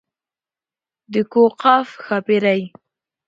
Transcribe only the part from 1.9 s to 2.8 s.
ښاپېرۍ.